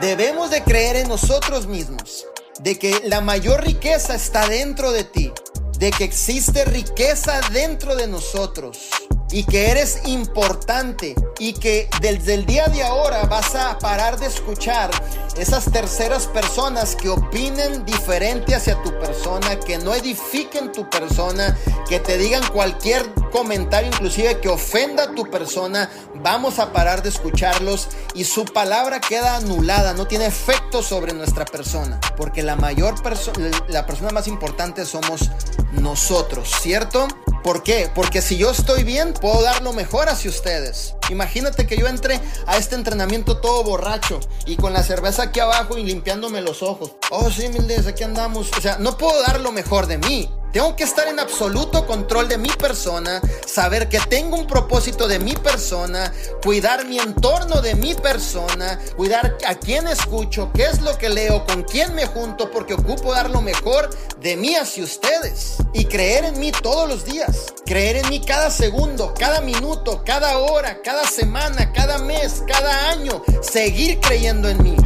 [0.00, 2.26] Debemos de creer en nosotros mismos,
[2.60, 5.32] de que la mayor riqueza está dentro de ti,
[5.78, 8.90] de que existe riqueza dentro de nosotros
[9.32, 14.26] y que eres importante y que desde el día de ahora vas a parar de
[14.26, 14.90] escuchar
[15.36, 21.56] esas terceras personas que opinen diferente hacia tu persona, que no edifiquen tu persona,
[21.88, 27.08] que te digan cualquier comentario inclusive que ofenda a tu persona, vamos a parar de
[27.08, 33.02] escucharlos y su palabra queda anulada, no tiene efecto sobre nuestra persona, porque la mayor
[33.02, 35.30] persona, la persona más importante somos
[35.72, 37.08] nosotros, ¿cierto?
[37.42, 37.90] ¿Por qué?
[37.92, 40.94] Porque si yo estoy bien, puedo dar lo mejor hacia ustedes.
[41.10, 45.76] Imagínate que yo entre a este entrenamiento todo borracho y con la cerveza aquí abajo
[45.76, 46.92] y limpiándome los ojos.
[47.10, 48.50] Oh, sí, Mildes, aquí andamos.
[48.56, 50.30] O sea, no puedo dar lo mejor de mí.
[50.52, 55.18] Tengo que estar en absoluto control de mi persona, saber que tengo un propósito de
[55.18, 56.12] mi persona,
[56.44, 61.46] cuidar mi entorno de mi persona, cuidar a quién escucho, qué es lo que leo,
[61.46, 63.88] con quién me junto, porque ocupo dar lo mejor
[64.20, 65.56] de mí hacia ustedes.
[65.72, 70.36] Y creer en mí todos los días, creer en mí cada segundo, cada minuto, cada
[70.36, 74.76] hora, cada semana, cada mes, cada año, seguir creyendo en mí.